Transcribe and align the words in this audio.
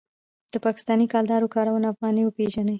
د 0.53 0.55
پاکستانۍ 0.65 1.07
کلدارو 1.13 1.51
کارول 1.55 1.83
افغانۍ 1.93 2.23
وژني. 2.25 2.69